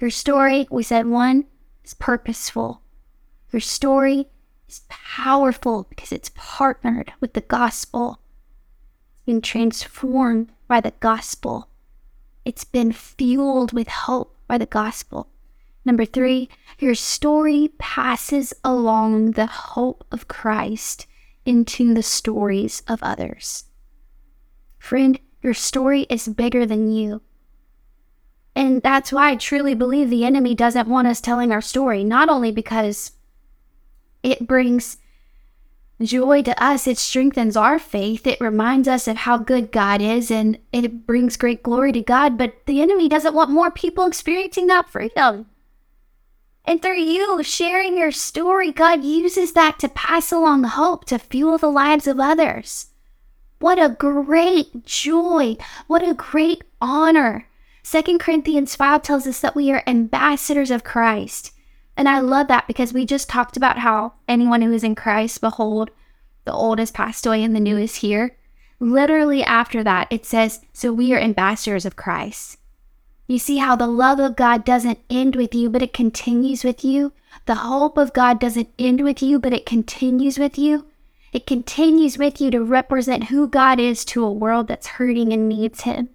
Your 0.00 0.10
story, 0.10 0.66
we 0.70 0.82
said 0.82 1.06
one, 1.06 1.44
is 1.84 1.92
purposeful. 1.92 2.80
Your 3.52 3.60
story 3.60 4.28
is 4.66 4.80
powerful 4.88 5.86
because 5.90 6.10
it's 6.10 6.30
partnered 6.34 7.12
with 7.20 7.34
the 7.34 7.42
gospel. 7.42 8.18
It's 9.12 9.26
been 9.26 9.42
transformed 9.42 10.52
by 10.66 10.80
the 10.80 10.94
gospel. 11.00 11.68
It's 12.46 12.64
been 12.64 12.92
fueled 12.92 13.74
with 13.74 13.88
hope 13.88 14.34
by 14.48 14.56
the 14.56 14.64
gospel. 14.64 15.28
Number 15.84 16.06
three, 16.06 16.48
your 16.78 16.94
story 16.94 17.70
passes 17.78 18.54
along 18.64 19.32
the 19.32 19.46
hope 19.46 20.04
of 20.10 20.28
Christ 20.28 21.06
into 21.44 21.92
the 21.92 22.02
stories 22.02 22.82
of 22.88 23.02
others. 23.02 23.64
Friend, 24.78 25.20
your 25.42 25.54
story 25.54 26.06
is 26.08 26.26
bigger 26.26 26.64
than 26.64 26.90
you. 26.90 27.20
And 28.54 28.82
that's 28.82 29.12
why 29.12 29.30
I 29.30 29.36
truly 29.36 29.74
believe 29.74 30.10
the 30.10 30.24
enemy 30.24 30.54
doesn't 30.54 30.88
want 30.88 31.06
us 31.06 31.20
telling 31.20 31.52
our 31.52 31.60
story, 31.60 32.02
not 32.04 32.28
only 32.28 32.50
because 32.50 33.12
it 34.22 34.46
brings 34.46 34.98
joy 36.02 36.42
to 36.42 36.62
us, 36.62 36.86
it 36.86 36.98
strengthens 36.98 37.56
our 37.56 37.78
faith, 37.78 38.26
it 38.26 38.40
reminds 38.40 38.88
us 38.88 39.06
of 39.06 39.18
how 39.18 39.36
good 39.36 39.70
God 39.70 40.00
is, 40.00 40.30
and 40.30 40.58
it 40.72 41.06
brings 41.06 41.36
great 41.36 41.62
glory 41.62 41.92
to 41.92 42.00
God, 42.00 42.38
but 42.38 42.54
the 42.66 42.80
enemy 42.80 43.08
doesn't 43.08 43.34
want 43.34 43.50
more 43.50 43.70
people 43.70 44.06
experiencing 44.06 44.66
that 44.66 44.88
freedom. 44.88 45.46
And 46.64 46.80
through 46.80 47.00
you 47.00 47.42
sharing 47.42 47.96
your 47.96 48.12
story, 48.12 48.72
God 48.72 49.04
uses 49.04 49.52
that 49.52 49.78
to 49.78 49.88
pass 49.88 50.32
along 50.32 50.64
hope, 50.64 51.04
to 51.06 51.18
fuel 51.18 51.58
the 51.58 51.68
lives 51.68 52.06
of 52.06 52.20
others. 52.20 52.88
What 53.58 53.78
a 53.78 53.90
great 53.90 54.84
joy. 54.86 55.56
What 55.86 56.06
a 56.06 56.14
great 56.14 56.64
honor. 56.80 57.46
2 57.82 58.18
Corinthians 58.18 58.76
5 58.76 59.02
tells 59.02 59.26
us 59.26 59.40
that 59.40 59.56
we 59.56 59.72
are 59.72 59.82
ambassadors 59.86 60.70
of 60.70 60.84
Christ. 60.84 61.52
And 61.96 62.08
I 62.08 62.20
love 62.20 62.48
that 62.48 62.66
because 62.66 62.92
we 62.92 63.04
just 63.04 63.28
talked 63.28 63.56
about 63.56 63.78
how 63.78 64.14
anyone 64.28 64.62
who 64.62 64.72
is 64.72 64.84
in 64.84 64.94
Christ, 64.94 65.40
behold, 65.40 65.90
the 66.44 66.52
old 66.52 66.78
has 66.78 66.90
passed 66.90 67.26
away 67.26 67.42
and 67.42 67.54
the 67.54 67.60
new 67.60 67.76
is 67.76 67.96
here. 67.96 68.36
Literally 68.78 69.42
after 69.42 69.84
that, 69.84 70.08
it 70.10 70.24
says, 70.24 70.60
So 70.72 70.92
we 70.92 71.12
are 71.12 71.18
ambassadors 71.18 71.84
of 71.84 71.96
Christ. 71.96 72.56
You 73.26 73.38
see 73.38 73.58
how 73.58 73.76
the 73.76 73.86
love 73.86 74.18
of 74.18 74.34
God 74.34 74.64
doesn't 74.64 74.98
end 75.08 75.36
with 75.36 75.54
you, 75.54 75.70
but 75.70 75.82
it 75.82 75.92
continues 75.92 76.64
with 76.64 76.84
you? 76.84 77.12
The 77.46 77.56
hope 77.56 77.96
of 77.96 78.12
God 78.12 78.40
doesn't 78.40 78.70
end 78.78 79.02
with 79.02 79.22
you, 79.22 79.38
but 79.38 79.52
it 79.52 79.66
continues 79.66 80.38
with 80.38 80.58
you? 80.58 80.86
It 81.32 81.46
continues 81.46 82.18
with 82.18 82.40
you 82.40 82.50
to 82.50 82.64
represent 82.64 83.24
who 83.24 83.46
God 83.46 83.78
is 83.78 84.04
to 84.06 84.24
a 84.24 84.32
world 84.32 84.66
that's 84.66 84.86
hurting 84.86 85.32
and 85.32 85.48
needs 85.48 85.82
Him. 85.82 86.08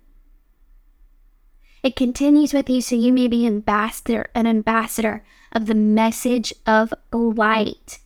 It 1.85 1.95
continues 1.95 2.51
with 2.51 2.67
you 2.67 2.81
so 2.81 2.95
you 2.95 3.13
may 3.13 3.27
be 3.27 3.45
ambassador, 3.45 4.31
an 4.33 4.47
ambassador 4.47 5.23
of 5.51 5.67
the 5.67 5.75
message 5.75 6.51
of 6.65 6.91
light. 7.13 7.99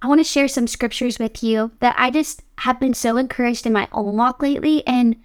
I 0.00 0.06
want 0.06 0.20
to 0.20 0.24
share 0.24 0.46
some 0.46 0.68
scriptures 0.68 1.18
with 1.18 1.42
you 1.42 1.72
that 1.80 1.96
I 1.98 2.12
just 2.12 2.44
have 2.58 2.78
been 2.78 2.94
so 2.94 3.16
encouraged 3.16 3.66
in 3.66 3.72
my 3.72 3.88
own 3.90 4.16
walk 4.16 4.42
lately 4.42 4.86
and 4.86 5.16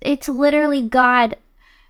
it's 0.00 0.28
literally 0.28 0.82
God 0.82 1.36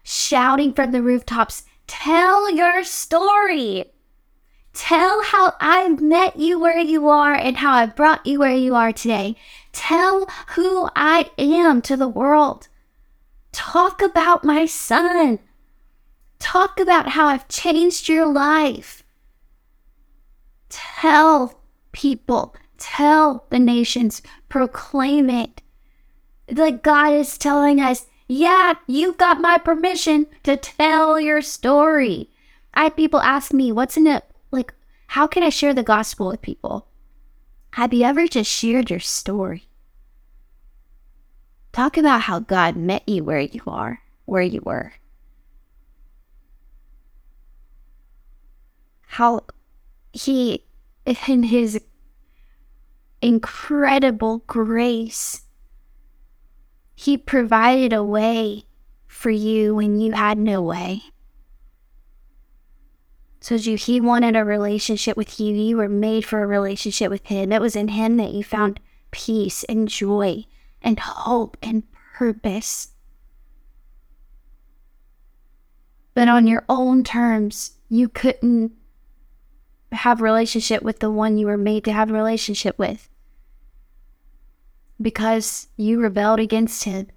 shouting 0.03 0.75
from 0.75 0.93
the 0.93 1.03
rooftops, 1.03 1.63
Tell 1.87 2.55
your 2.55 2.85
story. 2.85 3.87
Tell 4.75 5.23
how 5.23 5.55
I 5.59 5.89
met 5.89 6.37
you 6.37 6.61
where 6.61 6.79
you 6.79 7.09
are 7.09 7.35
and 7.35 7.57
how 7.57 7.73
I 7.73 7.87
brought 7.87 8.27
you 8.27 8.41
where 8.41 8.55
you 8.55 8.75
are 8.75 8.93
today. 8.93 9.35
Tell 9.73 10.27
who 10.49 10.91
I 10.95 11.31
am 11.39 11.81
to 11.83 11.97
the 11.97 12.07
world. 12.07 12.69
Talk 13.53 14.03
about 14.03 14.45
my 14.45 14.67
son. 14.67 15.39
Talk 16.39 16.81
about 16.81 17.09
how 17.11 17.27
I've 17.27 17.49
changed 17.49 18.09
your 18.09 18.27
life. 18.27 19.03
Tell 20.69 21.61
people, 21.93 22.55
tell 22.79 23.47
the 23.51 23.59
nations, 23.59 24.23
proclaim 24.49 25.29
it 25.29 25.61
like 26.59 26.83
God 26.83 27.15
is 27.15 27.39
telling 27.39 27.81
us, 27.81 28.07
yeah, 28.27 28.75
you've 28.87 29.19
got 29.19 29.41
my 29.41 29.59
permission 29.59 30.27
to 30.45 30.57
tell 30.57 31.21
your 31.21 31.43
story. 31.43 32.31
I 32.75 32.85
have 32.85 32.97
people 32.97 33.21
ask 33.21 33.53
me, 33.53 33.73
what's 33.73 33.97
in 33.97 34.07
it? 34.07 34.25
Like, 34.51 34.73
how 35.09 35.27
can 35.27 35.43
I 35.43 35.49
share 35.49 35.75
the 35.75 35.83
gospel 35.83 36.29
with 36.29 36.43
people? 36.43 36.87
Have 37.75 37.93
you 37.93 38.05
ever 38.05 38.27
just 38.27 38.51
shared 38.51 38.91
your 38.91 39.01
story? 39.01 39.69
Talk 41.73 41.97
about 41.97 42.23
how 42.23 42.41
God 42.41 42.77
met 42.77 43.09
you 43.09 43.23
where 43.23 43.41
you 43.41 43.63
are, 43.67 44.01
where 44.25 44.43
you 44.43 44.61
were. 44.65 44.93
How 49.07 49.43
he, 50.13 50.65
in 51.07 51.45
his 51.45 51.81
incredible 53.23 54.39
grace, 54.47 55.43
he 56.95 57.17
provided 57.17 57.93
a 57.93 58.03
way 58.03 58.65
for 59.07 59.31
you 59.31 59.75
when 59.75 60.01
you 60.01 60.13
had 60.13 60.39
no 60.39 60.63
way. 60.63 61.03
So 63.41 63.55
you, 63.55 63.77
he 63.77 64.01
wanted 64.01 64.37
a 64.37 64.45
relationship 64.45 65.17
with 65.17 65.41
you. 65.41 65.55
You 65.55 65.79
were 65.79 65.89
made 65.89 66.25
for 66.27 66.43
a 66.43 66.47
relationship 66.47 67.11
with 67.11 67.27
him. 67.27 67.53
It 67.53 67.61
was 67.61 67.75
in 67.75 67.89
him 67.89 68.17
that 68.19 68.33
you 68.33 68.45
found 68.45 68.81
peace 69.11 69.65
and 69.65 69.89
joy 69.89 70.45
and 70.83 70.99
hope 70.99 71.57
and 71.63 71.83
purpose. 72.15 72.89
But 76.15 76.29
on 76.29 76.47
your 76.47 76.65
own 76.69 77.05
terms, 77.05 77.73
you 77.89 78.09
couldn't 78.09 78.73
have 79.93 80.21
relationship 80.21 80.83
with 80.83 81.01
the 81.01 81.11
one 81.11 81.39
you 81.39 81.47
were 81.47 81.57
made 81.57 81.85
to 81.85 81.93
have 81.93 82.11
a 82.11 82.15
relationship 82.15 82.79
with 82.79 83.09
because 85.01 85.69
you 85.77 86.01
rebelled 86.01 86.41
against 86.41 86.85
him. 86.85 87.09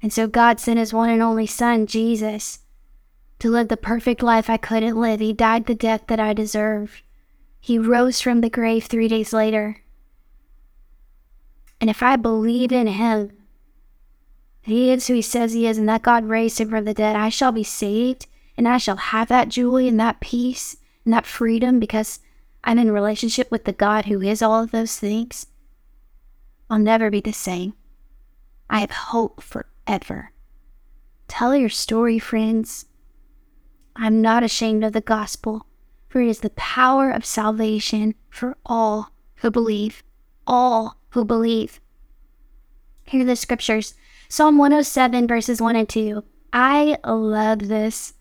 And 0.00 0.12
so 0.12 0.28
God 0.28 0.60
sent 0.60 0.78
his 0.78 0.94
one 0.94 1.10
and 1.10 1.22
only 1.22 1.46
son, 1.46 1.86
Jesus, 1.86 2.60
to 3.40 3.50
live 3.50 3.68
the 3.68 3.76
perfect 3.76 4.22
life 4.22 4.48
I 4.48 4.56
couldn't 4.56 4.96
live. 4.96 5.20
He 5.20 5.32
died 5.32 5.66
the 5.66 5.74
death 5.74 6.04
that 6.06 6.20
I 6.20 6.32
deserved. 6.32 7.02
He 7.60 7.78
rose 7.78 8.20
from 8.20 8.40
the 8.40 8.50
grave 8.50 8.84
three 8.84 9.08
days 9.08 9.32
later. 9.32 9.82
And 11.80 11.88
if 11.88 12.02
I 12.02 12.16
believe 12.16 12.72
in 12.72 12.86
him, 12.86 13.32
he 14.62 14.90
is 14.90 15.06
who 15.06 15.14
he 15.14 15.22
says 15.22 15.52
he 15.52 15.66
is, 15.66 15.78
and 15.78 15.88
that 15.88 16.02
God 16.02 16.24
raised 16.24 16.60
him 16.60 16.70
from 16.70 16.84
the 16.84 16.94
dead, 16.94 17.16
I 17.16 17.28
shall 17.28 17.52
be 17.52 17.64
saved, 17.64 18.26
and 18.56 18.68
I 18.68 18.76
shall 18.76 18.96
have 18.96 19.28
that 19.28 19.48
joy 19.48 19.86
and 19.86 19.98
that 19.98 20.20
peace 20.20 20.76
and 21.04 21.14
that 21.14 21.24
freedom 21.24 21.78
because 21.80 22.20
I'm 22.64 22.78
in 22.78 22.90
relationship 22.90 23.50
with 23.50 23.64
the 23.64 23.72
God 23.72 24.06
who 24.06 24.20
is 24.20 24.42
all 24.42 24.62
of 24.62 24.72
those 24.72 24.98
things. 24.98 25.46
I'll 26.68 26.78
never 26.78 27.10
be 27.10 27.20
the 27.20 27.32
same. 27.32 27.72
I 28.68 28.80
have 28.80 28.90
hope 28.90 29.42
forever. 29.42 30.32
Tell 31.28 31.56
your 31.56 31.70
story, 31.70 32.18
friends. 32.18 32.84
I'm 33.96 34.20
not 34.20 34.42
ashamed 34.42 34.84
of 34.84 34.92
the 34.92 35.00
gospel, 35.00 35.66
for 36.08 36.20
it 36.20 36.28
is 36.28 36.40
the 36.40 36.50
power 36.50 37.10
of 37.10 37.24
salvation 37.24 38.14
for 38.28 38.58
all 38.66 39.12
who 39.36 39.50
believe. 39.50 40.02
All 40.46 40.97
who 41.10 41.24
believe. 41.24 41.80
Hear 43.04 43.24
the 43.24 43.36
scriptures 43.36 43.94
Psalm 44.28 44.58
107, 44.58 45.26
verses 45.26 45.60
1 45.60 45.76
and 45.76 45.88
2. 45.88 46.22
I 46.52 46.98
love 47.04 47.68
this. 47.68 48.14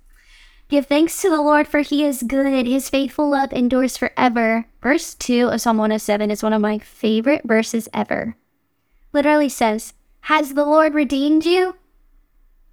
Give 0.69 0.85
thanks 0.85 1.21
to 1.21 1.29
the 1.29 1.41
Lord, 1.41 1.67
for 1.67 1.79
he 1.79 2.03
is 2.03 2.23
good. 2.23 2.65
His 2.65 2.89
faithful 2.89 3.29
love 3.29 3.53
endures 3.53 3.97
forever. 3.97 4.67
Verse 4.81 5.13
2 5.15 5.49
of 5.49 5.61
Psalm 5.61 5.77
107 5.77 6.31
is 6.31 6.43
one 6.43 6.53
of 6.53 6.61
my 6.61 6.79
favorite 6.79 7.43
verses 7.45 7.87
ever. 7.93 8.35
Literally 9.13 9.49
says, 9.49 9.93
Has 10.21 10.53
the 10.53 10.65
Lord 10.65 10.93
redeemed 10.93 11.45
you? 11.45 11.75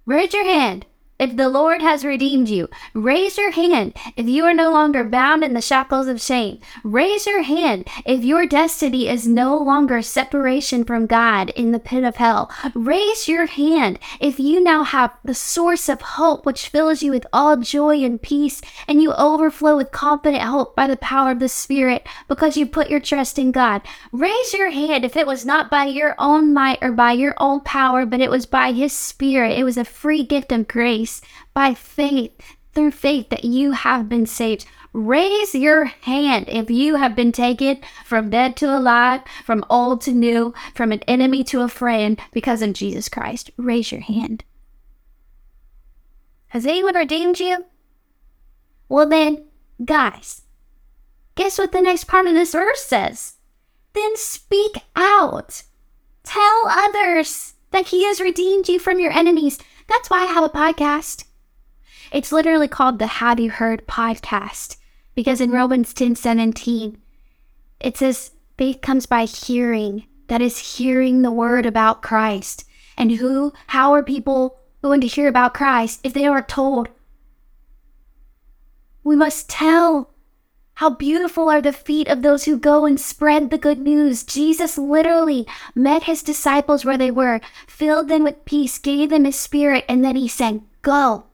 Raise 0.05 0.33
your 0.33 0.45
hand 0.45 0.85
if 1.17 1.37
the 1.37 1.47
Lord 1.47 1.81
has 1.81 2.03
redeemed 2.03 2.49
you, 2.49 2.67
raise 2.93 3.37
your 3.37 3.51
hand 3.51 3.95
if 4.17 4.27
you 4.27 4.43
are 4.43 4.53
no 4.53 4.69
longer 4.69 5.01
bound 5.01 5.45
in 5.45 5.53
the 5.53 5.61
shackles 5.61 6.07
of 6.07 6.21
shame. 6.21 6.59
Raise 6.83 7.25
your 7.25 7.43
hand 7.43 7.87
if 8.05 8.21
your 8.25 8.45
destiny 8.45 9.07
is 9.07 9.25
no 9.25 9.57
longer 9.57 10.01
separation 10.01 10.83
from 10.83 11.05
God 11.05 11.51
in 11.51 11.71
the 11.71 11.79
pit 11.79 12.03
of 12.03 12.17
hell. 12.17 12.51
Raise 12.73 13.29
your 13.29 13.45
hand 13.45 13.97
if 14.19 14.39
you 14.41 14.61
now 14.61 14.83
have 14.83 15.15
the 15.23 15.33
source 15.33 15.87
of 15.87 16.01
hope 16.01 16.45
which 16.45 16.67
fills 16.67 17.01
you 17.01 17.11
with 17.11 17.25
all 17.31 17.55
joy 17.55 18.03
and 18.03 18.21
peace, 18.21 18.59
and 18.85 19.01
you 19.01 19.13
overflow 19.13 19.77
with 19.77 19.91
confident 19.91 20.43
hope 20.43 20.75
by 20.75 20.85
the 20.85 20.97
power 20.97 21.31
of 21.31 21.39
the 21.39 21.47
Spirit 21.47 22.05
because 22.27 22.57
you 22.57 22.65
put 22.65 22.89
your 22.89 22.99
trust 22.99 23.39
in 23.39 23.53
God. 23.53 23.81
Raise 24.11 24.53
your 24.53 24.71
hand 24.71 25.05
if 25.05 25.15
it 25.15 25.27
was 25.27 25.45
not 25.45 25.71
by 25.71 25.85
your 25.85 26.13
own 26.19 26.53
might 26.53 26.79
or 26.81 26.91
by 26.91 27.13
your 27.13 27.35
own 27.37 27.61
power, 27.61 28.05
but 28.05 28.19
it 28.19 28.29
was 28.29 28.45
by 28.45 28.73
His 28.73 28.91
Spirit. 28.91 29.57
It 29.57 29.63
was 29.63 29.77
a 29.77 29.85
free 29.85 30.23
gift 30.23 30.51
of 30.51 30.67
grace 30.67 31.04
by 31.53 31.73
faith, 31.73 32.33
through 32.73 32.91
faith 32.91 33.29
that 33.29 33.45
you 33.45 33.71
have 33.71 34.09
been 34.09 34.25
saved. 34.25 34.65
Raise 34.93 35.53
your 35.53 35.85
hand 35.85 36.45
if 36.47 36.69
you 36.69 36.95
have 36.95 37.15
been 37.15 37.31
taken 37.31 37.81
from 38.05 38.29
dead 38.29 38.55
to 38.57 38.65
alive, 38.65 39.21
from 39.43 39.65
old 39.69 40.01
to 40.01 40.11
new, 40.11 40.53
from 40.73 40.91
an 40.91 41.01
enemy 41.01 41.43
to 41.45 41.61
a 41.61 41.67
friend 41.67 42.19
because 42.31 42.61
of 42.61 42.73
Jesus 42.73 43.09
Christ. 43.09 43.51
Raise 43.57 43.91
your 43.91 44.01
hand. 44.01 44.45
Has 46.47 46.65
anyone 46.65 46.95
redeemed 46.95 47.39
you? 47.39 47.65
Well, 48.87 49.09
then, 49.09 49.45
guys, 49.83 50.43
guess 51.35 51.57
what 51.57 51.73
the 51.73 51.81
next 51.81 52.05
part 52.05 52.27
of 52.27 52.33
this 52.33 52.53
verse 52.53 52.81
says? 52.81 53.33
Then 53.91 54.15
speak 54.15 54.77
out. 54.95 55.63
Tell 56.23 56.63
others 56.67 57.55
that 57.71 57.87
He 57.87 58.05
has 58.05 58.21
redeemed 58.21 58.69
you 58.69 58.79
from 58.79 58.99
your 58.99 59.11
enemies. 59.11 59.59
That's 59.87 60.09
why 60.09 60.23
I 60.23 60.25
have 60.25 60.43
a 60.43 60.49
podcast. 60.49 61.25
It's 62.11 62.31
literally 62.31 62.67
called 62.67 62.99
the 62.99 63.07
Have 63.07 63.39
You 63.39 63.49
Heard 63.49 63.87
podcast 63.87 64.77
because 65.15 65.41
in 65.41 65.51
Romans 65.51 65.93
10 65.93 66.15
17, 66.15 66.97
it 67.79 67.97
says 67.97 68.31
faith 68.57 68.81
comes 68.81 69.05
by 69.05 69.25
hearing. 69.25 70.05
That 70.27 70.41
is 70.41 70.77
hearing 70.77 71.21
the 71.21 71.31
word 71.31 71.65
about 71.65 72.01
Christ. 72.01 72.65
And 72.97 73.11
who, 73.11 73.53
how 73.67 73.93
are 73.93 74.01
people 74.01 74.59
going 74.81 75.01
to 75.01 75.07
hear 75.07 75.27
about 75.27 75.53
Christ 75.53 75.99
if 76.03 76.13
they 76.13 76.25
are 76.25 76.41
told? 76.41 76.89
We 79.03 79.15
must 79.15 79.49
tell 79.49 80.14
how 80.75 80.89
beautiful 80.89 81.49
are 81.49 81.61
the 81.61 81.71
feet 81.71 82.07
of 82.09 82.21
those 82.21 82.43
who 82.43 82.57
go 82.57 82.85
and 82.85 82.99
spread 82.99 83.49
the 83.49 83.57
good 83.57 83.79
news. 83.79 84.23
Jesus 84.23 84.77
literally 84.77 85.47
met 85.73 86.03
his 86.03 86.21
disciples 86.21 86.83
where 86.83 86.97
they 86.97 87.11
were, 87.11 87.39
filled 87.65 88.09
them 88.09 88.23
with 88.23 88.43
peace, 88.43 88.77
gave 88.77 89.09
them 89.09 89.23
his 89.23 89.37
spirit, 89.37 89.85
and 89.87 90.03
then 90.03 90.17
he 90.17 90.27
said, 90.27 90.61
Go. 90.81 91.25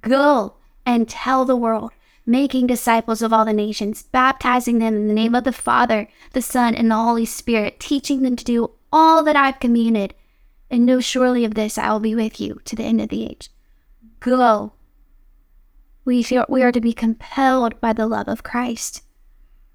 Go 0.00 0.54
and 0.84 1.08
tell 1.08 1.44
the 1.44 1.56
world, 1.56 1.92
making 2.26 2.66
disciples 2.66 3.22
of 3.22 3.32
all 3.32 3.44
the 3.44 3.52
nations, 3.52 4.02
baptizing 4.02 4.80
them 4.80 4.96
in 4.96 5.06
the 5.06 5.14
name 5.14 5.36
of 5.36 5.44
the 5.44 5.52
Father, 5.52 6.08
the 6.32 6.42
Son, 6.42 6.74
and 6.74 6.90
the 6.90 6.96
Holy 6.96 7.26
Spirit, 7.26 7.78
teaching 7.78 8.22
them 8.22 8.34
to 8.34 8.44
do 8.44 8.72
all 8.92 9.22
that 9.22 9.36
I've 9.36 9.60
commanded. 9.60 10.14
And 10.72 10.86
know 10.86 10.98
surely 10.98 11.44
of 11.44 11.54
this 11.54 11.78
I 11.78 11.92
will 11.92 12.00
be 12.00 12.16
with 12.16 12.40
you 12.40 12.60
to 12.64 12.74
the 12.74 12.84
end 12.84 13.00
of 13.00 13.10
the 13.10 13.26
age. 13.26 13.48
Go 14.18 14.72
we 16.04 16.22
feel 16.22 16.46
we 16.48 16.62
are 16.62 16.72
to 16.72 16.80
be 16.80 16.92
compelled 16.92 17.80
by 17.80 17.92
the 17.92 18.06
love 18.06 18.28
of 18.28 18.42
Christ. 18.42 19.02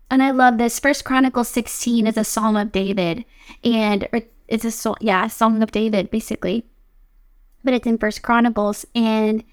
And 0.09 0.21
I 0.21 0.31
love 0.31 0.57
this. 0.57 0.79
First 0.79 1.03
Chronicles 1.03 1.49
16 1.49 2.07
is 2.07 2.17
a 2.17 2.23
psalm 2.23 2.55
of 2.55 2.71
David. 2.71 3.25
And 3.63 4.07
it's 4.47 4.85
a 4.85 4.95
yeah, 5.01 5.25
a 5.25 5.29
song 5.29 5.61
of 5.63 5.71
David, 5.71 6.11
basically. 6.11 6.65
But 7.63 7.73
it's 7.73 7.87
in 7.87 7.97
First 7.97 8.21
Chronicles. 8.21 8.85
And 8.93 9.43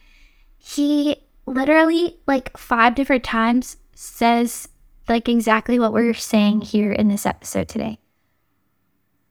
he 0.58 1.16
literally 1.46 2.18
like 2.26 2.56
five 2.56 2.94
different 2.94 3.24
times 3.24 3.76
says 3.94 4.68
like 5.08 5.28
exactly 5.28 5.78
what 5.78 5.92
we're 5.92 6.14
saying 6.14 6.60
here 6.60 6.92
in 6.92 7.08
this 7.08 7.26
episode 7.26 7.68
today. 7.68 7.98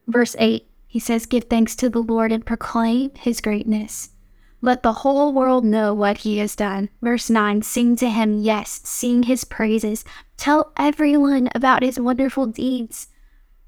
Verse 0.08 0.36
8, 0.40 0.68
he 0.88 1.00
says, 1.00 1.26
Give 1.26 1.46
thanks 1.46 1.76
to 1.78 1.90
the 1.90 2.02
Lord 2.02 2.32
and 2.32 2.46
proclaim 2.46 3.12
his 3.16 3.40
greatness. 3.40 4.10
Let 4.64 4.84
the 4.84 4.94
whole 4.94 5.34
world 5.34 5.66
know 5.66 5.92
what 5.92 6.20
he 6.20 6.38
has 6.38 6.56
done. 6.56 6.90
Verse 7.02 7.32
9 7.32 7.64
Sing 7.64 7.96
to 7.96 8.10
him, 8.10 8.42
yes, 8.42 8.80
sing 8.84 9.24
his 9.24 9.44
praises. 9.44 10.06
Tell 10.38 10.72
everyone 10.78 11.50
about 11.56 11.82
his 11.82 12.00
wonderful 12.00 12.46
deeds. 12.46 13.08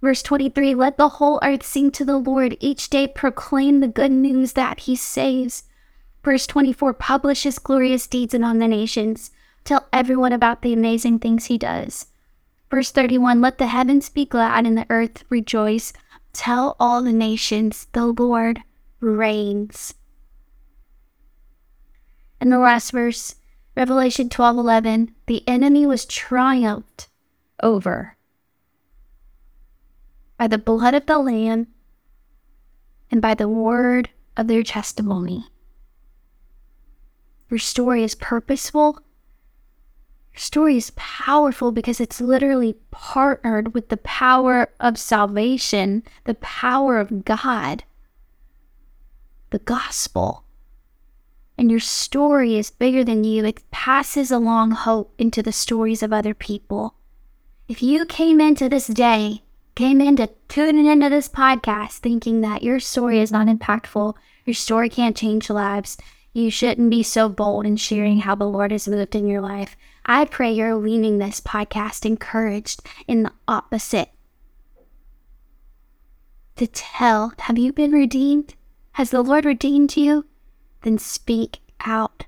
Verse 0.01 0.21
23 0.21 0.75
Let 0.75 0.97
the 0.97 1.09
whole 1.09 1.39
earth 1.41 1.63
sing 1.63 1.89
to 1.91 2.05
the 2.05 2.17
Lord. 2.17 2.55
Each 2.59 2.91
day 2.91 3.07
proclaim 3.07 3.79
the 3.79 3.87
good 3.87 4.11
news 4.11 4.53
that 4.53 4.81
he 4.81 4.95
saves. 4.95 5.63
Verse 6.23 6.45
24 6.45 6.93
Publish 6.93 7.43
his 7.43 7.57
glorious 7.57 8.05
deeds 8.05 8.35
among 8.35 8.59
the 8.59 8.67
nations. 8.67 9.31
Tell 9.63 9.87
everyone 9.91 10.33
about 10.33 10.61
the 10.61 10.73
amazing 10.73 11.19
things 11.19 11.45
he 11.45 11.57
does. 11.57 12.07
Verse 12.69 12.91
31 12.91 13.41
Let 13.41 13.57
the 13.57 13.67
heavens 13.67 14.09
be 14.09 14.25
glad 14.25 14.67
and 14.67 14.77
the 14.77 14.85
earth 14.91 15.23
rejoice. 15.29 15.91
Tell 16.33 16.75
all 16.79 17.01
the 17.01 17.13
nations, 17.13 17.87
the 17.93 18.05
Lord 18.05 18.61
reigns. 18.99 19.95
In 22.43 22.49
the 22.49 22.59
last 22.59 22.91
verse, 22.91 23.35
Revelation 23.73 24.27
12:11, 24.27 25.15
the 25.27 25.47
enemy 25.47 25.85
was 25.85 26.03
triumphed 26.05 27.07
over 27.61 28.17
by 30.37 30.49
the 30.49 30.57
blood 30.57 30.93
of 30.93 31.05
the 31.05 31.19
lamb 31.19 31.67
and 33.09 33.21
by 33.21 33.33
the 33.33 33.47
word 33.47 34.09
of 34.35 34.47
their 34.47 34.61
testimony. 34.61 35.45
Your 37.49 37.59
story 37.59 38.03
is 38.03 38.13
purposeful. 38.13 38.99
Your 40.33 40.39
story 40.41 40.75
is 40.75 40.91
powerful 40.97 41.71
because 41.71 42.01
it's 42.01 42.19
literally 42.19 42.75
partnered 42.91 43.73
with 43.73 43.87
the 43.87 44.03
power 44.03 44.67
of 44.81 44.97
salvation, 44.97 46.03
the 46.25 46.35
power 46.35 46.99
of 46.99 47.23
God, 47.23 47.85
the 49.51 49.59
gospel 49.59 50.43
and 51.57 51.69
your 51.69 51.79
story 51.79 52.55
is 52.55 52.71
bigger 52.71 53.03
than 53.03 53.23
you, 53.23 53.45
it 53.45 53.69
passes 53.71 54.31
along 54.31 54.71
hope 54.71 55.13
into 55.17 55.43
the 55.43 55.51
stories 55.51 56.01
of 56.03 56.11
other 56.11 56.33
people. 56.33 56.95
If 57.67 57.81
you 57.81 58.05
came 58.05 58.41
into 58.41 58.69
this 58.69 58.87
day, 58.87 59.43
came 59.75 60.01
into 60.01 60.29
tuning 60.47 60.85
into 60.85 61.09
this 61.09 61.29
podcast 61.29 61.99
thinking 61.99 62.41
that 62.41 62.63
your 62.63 62.79
story 62.79 63.19
is 63.19 63.31
not 63.31 63.47
impactful, 63.47 64.15
your 64.45 64.53
story 64.53 64.89
can't 64.89 65.15
change 65.15 65.49
lives, 65.49 65.97
you 66.33 66.49
shouldn't 66.49 66.89
be 66.89 67.03
so 67.03 67.29
bold 67.29 67.65
in 67.65 67.77
sharing 67.77 68.19
how 68.19 68.35
the 68.35 68.45
Lord 68.45 68.71
has 68.71 68.87
moved 68.87 69.15
in 69.15 69.27
your 69.27 69.41
life. 69.41 69.75
I 70.05 70.25
pray 70.25 70.51
you're 70.51 70.75
leaving 70.75 71.17
this 71.17 71.39
podcast 71.39 72.05
encouraged 72.05 72.81
in 73.07 73.23
the 73.23 73.31
opposite. 73.47 74.09
To 76.57 76.67
tell, 76.67 77.33
have 77.39 77.57
you 77.57 77.71
been 77.71 77.91
redeemed? 77.91 78.55
Has 78.93 79.11
the 79.11 79.21
Lord 79.21 79.45
redeemed 79.45 79.95
you? 79.95 80.25
Then 80.83 80.97
speak 80.97 81.59
out. 81.85 82.25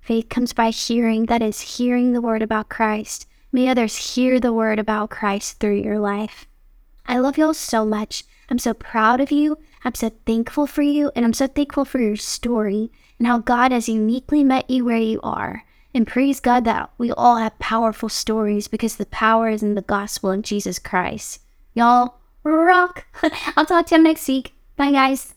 Faith 0.00 0.28
comes 0.28 0.52
by 0.52 0.70
hearing, 0.70 1.26
that 1.26 1.42
is, 1.42 1.76
hearing 1.76 2.12
the 2.12 2.20
word 2.20 2.42
about 2.42 2.70
Christ. 2.70 3.26
May 3.52 3.68
others 3.68 4.14
hear 4.14 4.40
the 4.40 4.52
word 4.52 4.78
about 4.78 5.10
Christ 5.10 5.60
through 5.60 5.76
your 5.76 5.98
life. 5.98 6.46
I 7.06 7.18
love 7.18 7.38
y'all 7.38 7.54
so 7.54 7.84
much. 7.84 8.24
I'm 8.50 8.58
so 8.58 8.74
proud 8.74 9.20
of 9.20 9.30
you. 9.30 9.58
I'm 9.84 9.94
so 9.94 10.10
thankful 10.26 10.66
for 10.66 10.82
you. 10.82 11.10
And 11.14 11.24
I'm 11.24 11.32
so 11.32 11.46
thankful 11.46 11.84
for 11.84 12.00
your 12.00 12.16
story 12.16 12.90
and 13.18 13.26
how 13.26 13.38
God 13.38 13.72
has 13.72 13.88
uniquely 13.88 14.44
met 14.44 14.68
you 14.70 14.84
where 14.84 14.96
you 14.96 15.20
are. 15.22 15.64
And 15.94 16.06
praise 16.06 16.40
God 16.40 16.64
that 16.64 16.90
we 16.98 17.10
all 17.12 17.36
have 17.36 17.58
powerful 17.58 18.08
stories 18.08 18.68
because 18.68 18.96
the 18.96 19.06
power 19.06 19.48
is 19.48 19.62
in 19.62 19.74
the 19.74 19.82
gospel 19.82 20.30
of 20.30 20.42
Jesus 20.42 20.78
Christ. 20.78 21.40
Y'all 21.74 22.18
rock. 22.44 23.06
I'll 23.56 23.66
talk 23.66 23.86
to 23.86 23.96
you 23.96 24.02
next 24.02 24.28
week. 24.28 24.54
Bye, 24.76 24.92
guys. 24.92 25.34